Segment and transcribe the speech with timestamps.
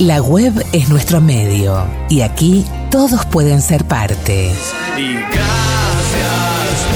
[0.00, 4.50] La web es nuestro medio y aquí todos pueden ser parte.
[4.96, 6.86] Y gracias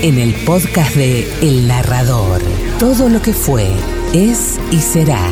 [0.00, 2.40] por En el podcast de El Narrador,
[2.78, 3.70] todo lo que fue,
[4.14, 5.28] es y será.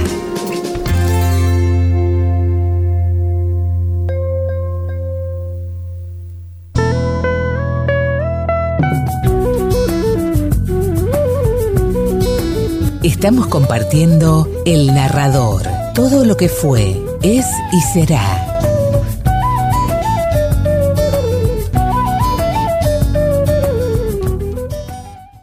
[13.20, 15.64] Estamos compartiendo El Narrador,
[15.94, 18.24] todo lo que fue, es y será.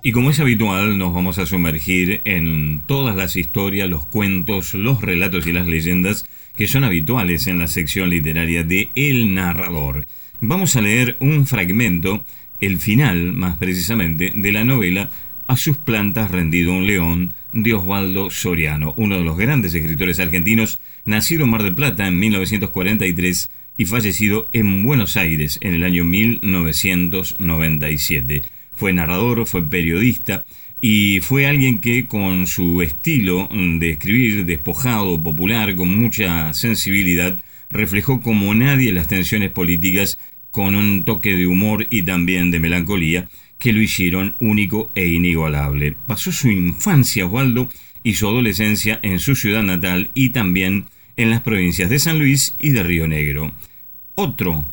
[0.01, 5.03] Y como es habitual, nos vamos a sumergir en todas las historias, los cuentos, los
[5.03, 10.07] relatos y las leyendas que son habituales en la sección literaria de El Narrador.
[10.41, 12.25] Vamos a leer un fragmento,
[12.59, 15.11] el final más precisamente, de la novela
[15.45, 20.79] A sus plantas rendido un león de Osvaldo Soriano, uno de los grandes escritores argentinos,
[21.05, 23.49] nacido en Mar del Plata en 1943
[23.79, 28.43] y fallecido en Buenos Aires en el año 1997.
[28.75, 30.45] Fue narrador, fue periodista
[30.81, 37.39] y fue alguien que con su estilo de escribir despojado, popular, con mucha sensibilidad,
[37.71, 40.19] reflejó como nadie las tensiones políticas
[40.51, 43.27] con un toque de humor y también de melancolía,
[43.59, 45.95] que lo hicieron único e inigualable.
[46.05, 47.69] Pasó su infancia Osvaldo
[48.03, 52.55] y su adolescencia en su ciudad natal y también en las provincias de San Luis
[52.59, 53.51] y de Río Negro.
[54.15, 54.65] Otro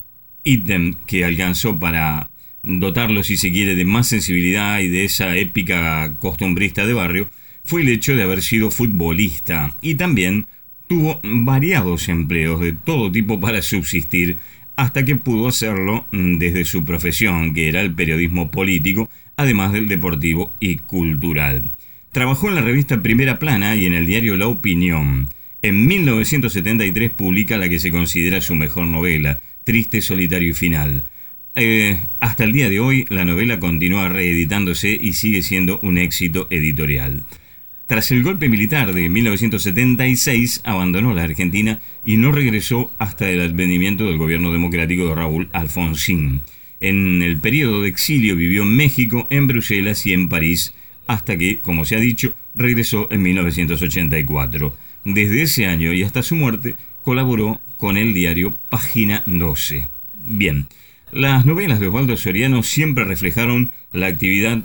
[0.45, 2.31] ítem que alcanzó para
[2.63, 7.29] dotarlo, si se quiere, de más sensibilidad y de esa épica costumbrista de barrio,
[7.65, 10.47] fue el hecho de haber sido futbolista y también
[10.87, 14.39] tuvo variados empleos de todo tipo para subsistir
[14.77, 19.89] hasta que pudo hacerlo mm, desde su profesión, que era el periodismo político, además del
[19.89, 21.71] deportivo y cultural.
[22.13, 25.29] Trabajó en la revista Primera Plana y en el diario La Opinión.
[25.63, 31.05] En 1973 publica la que se considera su mejor novela, Triste, Solitario y Final.
[31.57, 36.47] Eh, hasta el día de hoy la novela continúa reeditándose y sigue siendo un éxito
[36.51, 37.25] editorial.
[37.87, 44.07] Tras el golpe militar de 1976, abandonó la Argentina y no regresó hasta el advenimiento
[44.07, 46.41] del gobierno democrático de Raúl Alfonsín.
[46.81, 50.75] En el periodo de exilio vivió en México, en Bruselas y en París,
[51.07, 54.75] hasta que, como se ha dicho, regresó en 1984.
[55.05, 59.89] Desde ese año y hasta su muerte, colaboró con el diario Página 12.
[60.25, 60.69] Bien,
[61.13, 64.63] las novelas de Osvaldo Soriano siempre reflejaron la actividad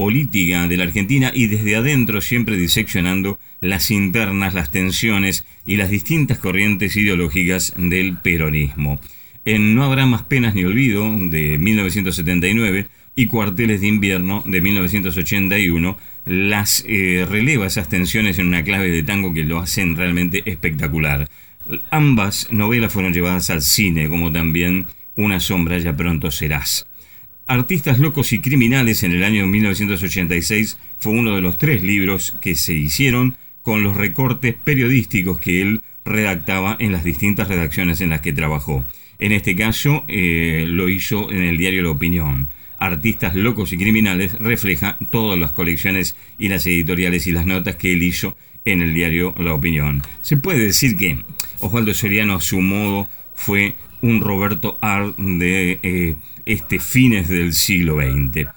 [0.00, 5.90] política de la Argentina y desde adentro siempre diseccionando las internas, las tensiones y las
[5.90, 8.98] distintas corrientes ideológicas del peronismo.
[9.44, 15.98] En No habrá más penas ni olvido de 1979 y Cuarteles de invierno de 1981
[16.24, 21.28] las eh, releva esas tensiones en una clave de tango que lo hacen realmente espectacular.
[21.90, 26.86] Ambas novelas fueron llevadas al cine, como también Una sombra ya pronto serás.
[27.50, 32.54] Artistas locos y criminales en el año 1986 fue uno de los tres libros que
[32.54, 38.20] se hicieron con los recortes periodísticos que él redactaba en las distintas redacciones en las
[38.20, 38.84] que trabajó.
[39.18, 42.46] En este caso eh, lo hizo en el diario La Opinión.
[42.78, 47.92] Artistas locos y criminales refleja todas las colecciones y las editoriales y las notas que
[47.94, 50.02] él hizo en el diario La Opinión.
[50.20, 51.24] Se puede decir que
[51.58, 56.16] Osvaldo Soriano a su modo fue un Roberto Art de eh,
[56.46, 58.48] este fines del siglo XX.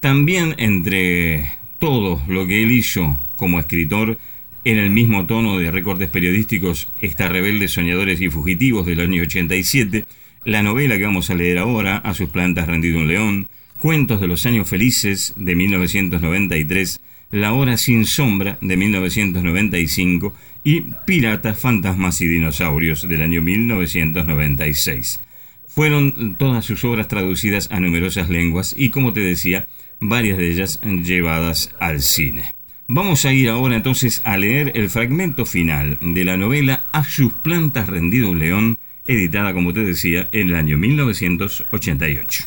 [0.00, 4.18] También entre todo lo que él hizo como escritor,
[4.64, 10.04] en el mismo tono de recortes periodísticos está Rebeldes, Soñadores y Fugitivos del año 87,
[10.44, 13.48] la novela que vamos a leer ahora, A sus plantas rendido un león,
[13.78, 17.00] Cuentos de los años felices de 1993,
[17.32, 20.34] La hora sin sombra de 1995
[20.64, 25.18] y Piratas, Fantasmas y Dinosaurios del año 1996.
[25.66, 29.66] Fueron todas sus obras traducidas a numerosas lenguas y, como te decía,
[29.98, 32.54] varias de ellas llevadas al cine.
[32.86, 37.32] Vamos a ir ahora entonces a leer el fragmento final de la novela A sus
[37.32, 42.44] plantas rendido un león, editada, como te decía, en el año 1988.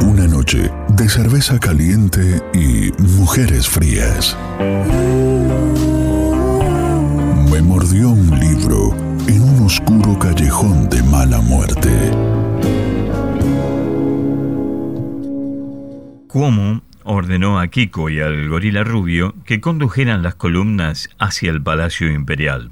[0.00, 4.36] Una noche de cerveza caliente y mujeres frías.
[7.50, 8.94] Me mordió un libro
[9.26, 11.90] en un oscuro callejón de mala muerte.
[16.26, 22.10] Cuomo ordenó a Kiko y al gorila rubio que condujeran las columnas hacia el Palacio
[22.10, 22.70] Imperial.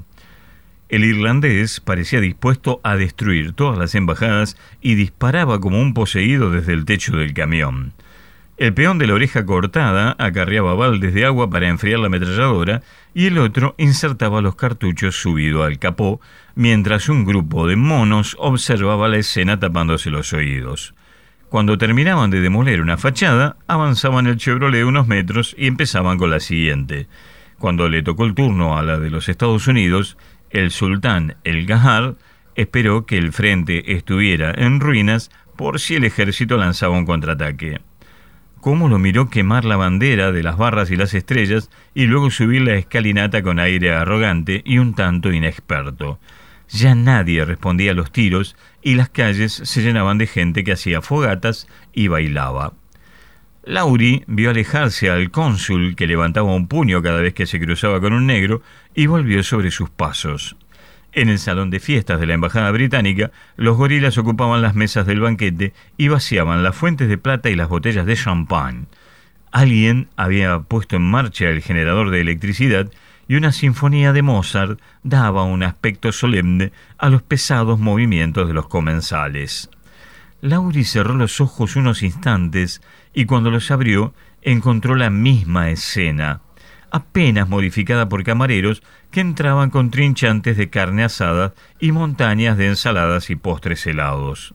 [0.91, 6.75] El irlandés parecía dispuesto a destruir todas las embajadas y disparaba como un poseído desde
[6.75, 7.95] el techo del camión.
[8.61, 12.83] El peón de la oreja cortada acarreaba baldes de agua para enfriar la ametralladora
[13.15, 16.21] y el otro insertaba los cartuchos subido al capó,
[16.57, 20.93] mientras un grupo de monos observaba la escena tapándose los oídos.
[21.49, 26.41] Cuando terminaban de demoler una fachada, avanzaban el Chevrolet unos metros y empezaban con la
[26.41, 27.07] siguiente.
[27.59, 30.19] Cuando le tocó el turno a la de los Estados Unidos,
[30.51, 32.17] el sultán El Gahar
[32.57, 37.81] esperó que el frente estuviera en ruinas por si el ejército lanzaba un contraataque
[38.61, 42.63] cómo lo miró quemar la bandera de las barras y las estrellas y luego subir
[42.63, 46.19] la escalinata con aire arrogante y un tanto inexperto.
[46.69, 51.03] Ya nadie respondía a los tiros y las calles se llenaban de gente que hacía
[51.03, 52.75] fogatas y bailaba.
[53.65, 58.13] Lauri vio alejarse al cónsul que levantaba un puño cada vez que se cruzaba con
[58.13, 58.63] un negro
[58.95, 60.57] y volvió sobre sus pasos.
[61.13, 65.21] En el salón de fiestas de la Embajada Británica, los gorilas ocupaban las mesas del
[65.21, 68.87] banquete y vaciaban las fuentes de plata y las botellas de champán.
[69.51, 72.89] Alguien había puesto en marcha el generador de electricidad
[73.27, 78.69] y una sinfonía de Mozart daba un aspecto solemne a los pesados movimientos de los
[78.69, 79.69] comensales.
[80.41, 86.41] Lauri cerró los ojos unos instantes y cuando los abrió encontró la misma escena
[86.91, 93.31] apenas modificada por camareros que entraban con trinchantes de carne asada y montañas de ensaladas
[93.31, 94.55] y postres helados.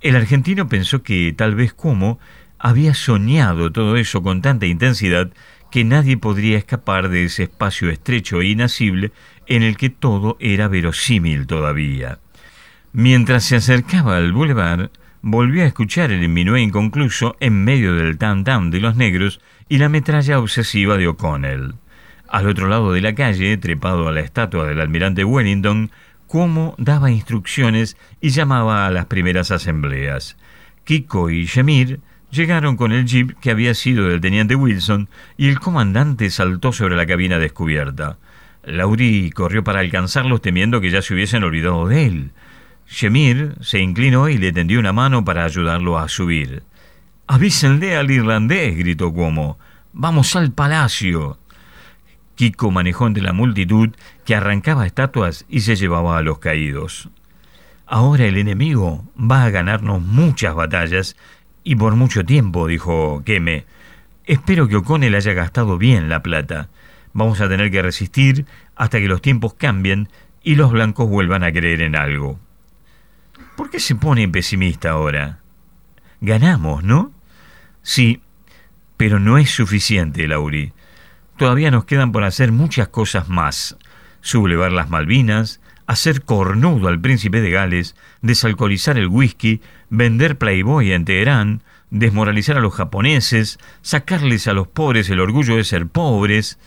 [0.00, 2.18] El argentino pensó que tal vez como
[2.58, 5.32] había soñado todo eso con tanta intensidad
[5.70, 9.10] que nadie podría escapar de ese espacio estrecho e inasible
[9.46, 12.18] en el que todo era verosímil todavía.
[12.92, 14.90] Mientras se acercaba al boulevard,
[15.22, 19.88] volvió a escuchar el minué inconcluso en medio del tam-tam de los negros y la
[19.88, 21.74] metralla obsesiva de O'Connell.
[22.32, 25.90] Al otro lado de la calle, trepado a la estatua del almirante Wellington,
[26.26, 30.38] Cuomo daba instrucciones y llamaba a las primeras asambleas.
[30.84, 32.00] Kiko y Shemir
[32.30, 36.96] llegaron con el jeep que había sido del teniente Wilson y el comandante saltó sobre
[36.96, 38.16] la cabina descubierta.
[38.64, 42.30] Laurie corrió para alcanzarlos temiendo que ya se hubiesen olvidado de él.
[42.88, 46.62] Shemir se inclinó y le tendió una mano para ayudarlo a subir.
[47.26, 49.58] Avísenle al irlandés, gritó Cuomo.
[49.92, 51.36] Vamos al palacio.
[52.34, 53.90] Kiko manejó entre la multitud
[54.24, 57.08] que arrancaba estatuas y se llevaba a los caídos.
[57.86, 61.16] Ahora el enemigo va a ganarnos muchas batallas
[61.64, 63.66] y por mucho tiempo, dijo Keme.
[64.24, 66.70] Espero que O'Connell haya gastado bien la plata.
[67.12, 68.46] Vamos a tener que resistir
[68.76, 70.08] hasta que los tiempos cambien
[70.42, 72.38] y los blancos vuelvan a creer en algo.
[73.56, 75.40] ¿Por qué se pone pesimista ahora?
[76.20, 77.12] Ganamos, ¿no?
[77.82, 78.22] Sí,
[78.96, 80.72] pero no es suficiente, Lauri.
[81.42, 83.76] Todavía nos quedan por hacer muchas cosas más.
[84.20, 89.60] Sublevar las Malvinas, hacer cornudo al príncipe de Gales, desalcoholizar el whisky,
[89.90, 95.64] vender Playboy en Teherán, desmoralizar a los japoneses, sacarles a los pobres el orgullo de
[95.64, 96.60] ser pobres.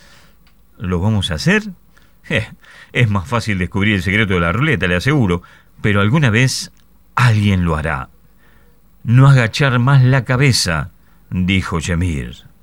[0.77, 1.63] ¿Lo vamos a hacer?
[2.91, 5.41] es más fácil descubrir el secreto de la ruleta, le aseguro,
[5.79, 6.73] pero alguna vez
[7.15, 8.09] alguien lo hará.
[9.05, 10.91] No agachar más la cabeza,
[11.29, 12.54] dijo Yamir.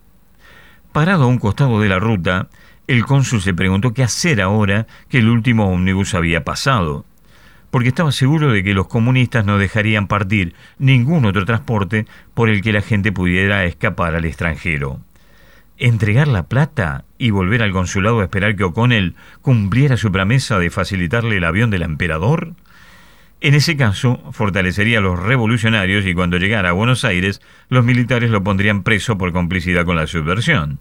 [0.93, 2.49] Parado a un costado de la ruta,
[2.87, 7.07] el cónsul se preguntó qué hacer ahora que el último ómnibus había pasado,
[7.71, 12.61] porque estaba seguro de que los comunistas no dejarían partir ningún otro transporte por el
[12.61, 15.01] que la gente pudiera escapar al extranjero.
[15.79, 20.69] ¿Entregar la plata y volver al consulado a esperar que O'Connell cumpliera su promesa de
[20.69, 22.53] facilitarle el avión del emperador?
[23.45, 28.31] En ese caso, fortalecería a los revolucionarios y cuando llegara a Buenos Aires, los militares
[28.31, 30.79] lo pondrían preso por complicidad con la subversión.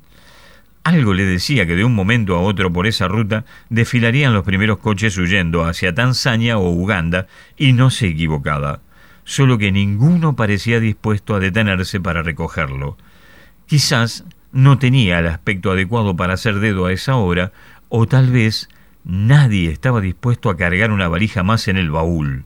[0.83, 4.77] Algo le decía que de un momento a otro por esa ruta desfilarían los primeros
[4.77, 7.25] coches huyendo hacia Tanzania o Uganda,
[7.57, 8.81] y no se equivocaba,
[9.23, 12.95] solo que ninguno parecía dispuesto a detenerse para recogerlo.
[13.65, 17.53] Quizás no tenía el aspecto adecuado para hacer dedo a esa hora,
[17.89, 18.69] o tal vez
[19.03, 22.45] nadie estaba dispuesto a cargar una valija más en el baúl.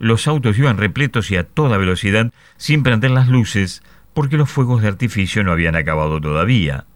[0.00, 3.82] Los autos iban repletos y a toda velocidad, sin prender las luces,
[4.14, 6.86] porque los fuegos de artificio no habían acabado todavía.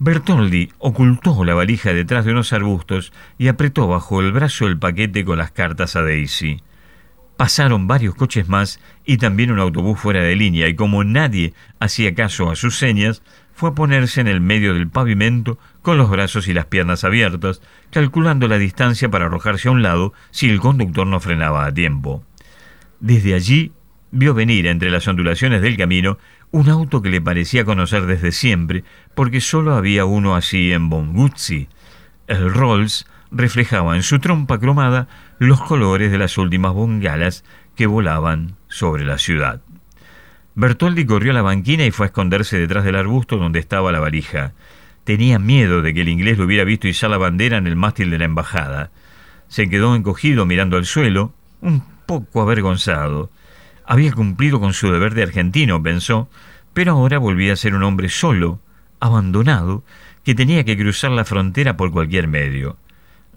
[0.00, 5.24] Bertoldi ocultó la valija detrás de unos arbustos y apretó bajo el brazo el paquete
[5.24, 6.60] con las cartas a Daisy.
[7.36, 12.16] Pasaron varios coches más y también un autobús fuera de línea, y como nadie hacía
[12.16, 13.22] caso a sus señas,
[13.54, 17.62] fue a ponerse en el medio del pavimento con los brazos y las piernas abiertas,
[17.92, 22.24] calculando la distancia para arrojarse a un lado si el conductor no frenaba a tiempo.
[23.02, 23.72] Desde allí
[24.12, 26.18] vio venir entre las ondulaciones del camino
[26.52, 28.84] un auto que le parecía conocer desde siempre,
[29.16, 31.66] porque solo había uno así en Bonguzzi.
[32.28, 35.08] El Rolls reflejaba en su trompa cromada
[35.40, 37.44] los colores de las últimas bongalas
[37.74, 39.62] que volaban sobre la ciudad.
[40.54, 43.98] Bertoldi corrió a la banquina y fue a esconderse detrás del arbusto donde estaba la
[43.98, 44.52] valija.
[45.02, 48.10] Tenía miedo de que el inglés lo hubiera visto izar la bandera en el mástil
[48.10, 48.92] de la embajada.
[49.48, 53.30] Se quedó encogido mirando al suelo, un poco avergonzado.
[53.86, 56.28] Había cumplido con su deber de argentino, pensó,
[56.74, 58.60] pero ahora volvía a ser un hombre solo,
[59.00, 59.82] abandonado,
[60.24, 62.76] que tenía que cruzar la frontera por cualquier medio.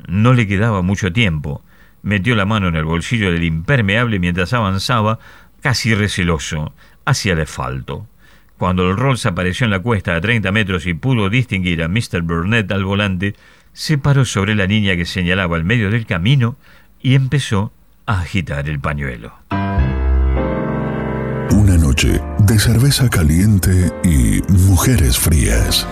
[0.08, 1.64] No le quedaba mucho tiempo.
[2.04, 5.20] Metió la mano en el bolsillo del impermeable mientras avanzaba,
[5.62, 6.74] casi receloso,
[7.06, 8.08] hacia el asfalto.
[8.58, 12.22] Cuando el Rolls apareció en la cuesta a 30 metros y pudo distinguir a Mr.
[12.22, 13.36] Burnett al volante,
[13.74, 16.56] se paró sobre la niña que señalaba el medio del camino
[17.02, 17.74] y empezó
[18.06, 19.34] agitar el pañuelo.
[21.52, 25.88] Una noche de cerveza caliente y mujeres frías.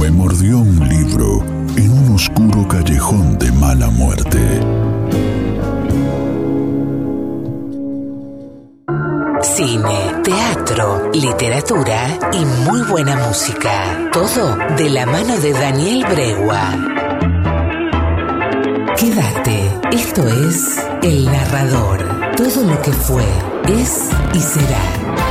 [0.00, 1.44] Me mordió un libro
[1.76, 4.40] en un oscuro callejón de mala muerte.
[9.42, 14.08] Cine, teatro, literatura y muy buena música.
[14.12, 17.03] Todo de la mano de Daniel Bregua.
[19.04, 22.32] Quédate, esto es El Narrador.
[22.38, 23.26] Todo lo que fue,
[23.68, 25.23] es y será.